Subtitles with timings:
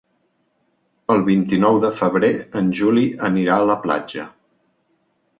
[1.15, 4.25] El vint-i-nou de febrer en Juli anirà a la platja.